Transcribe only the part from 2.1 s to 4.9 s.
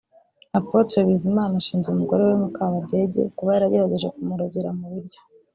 we Mukabadege kuba yaragerageje kumurogera mu